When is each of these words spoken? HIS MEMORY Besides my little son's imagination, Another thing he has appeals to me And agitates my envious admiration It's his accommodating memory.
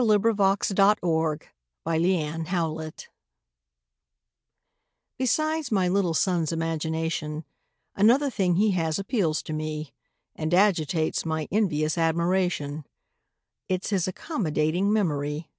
HIS 0.00 0.06
MEMORY 0.06 1.38
Besides 5.18 5.72
my 5.72 5.88
little 5.88 6.14
son's 6.14 6.52
imagination, 6.52 7.44
Another 7.96 8.30
thing 8.30 8.54
he 8.54 8.70
has 8.70 9.00
appeals 9.00 9.42
to 9.42 9.52
me 9.52 9.92
And 10.36 10.54
agitates 10.54 11.26
my 11.26 11.48
envious 11.50 11.98
admiration 11.98 12.86
It's 13.66 13.90
his 13.90 14.06
accommodating 14.06 14.92
memory. 14.92 15.50